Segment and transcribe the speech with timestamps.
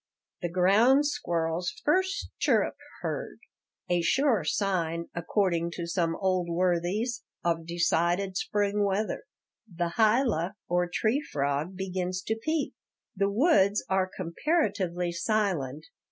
[0.41, 3.37] The ground squirrel's first chirrup heard,
[3.87, 9.25] a sure sign, according to some old worthies, of decided spring weather.
[9.71, 12.73] The hyla, or tree frog, begins to peep.
[13.15, 15.85] "The woods are comparatively silent.